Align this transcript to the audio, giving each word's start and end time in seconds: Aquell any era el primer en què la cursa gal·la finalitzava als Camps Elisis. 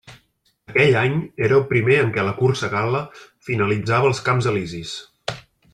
Aquell 0.71 0.95
any 1.01 1.19
era 1.49 1.59
el 1.59 1.67
primer 1.73 1.99
en 2.05 2.09
què 2.17 2.25
la 2.29 2.33
cursa 2.41 2.69
gal·la 2.73 3.05
finalitzava 3.51 4.11
als 4.13 4.27
Camps 4.31 4.49
Elisis. 4.55 4.97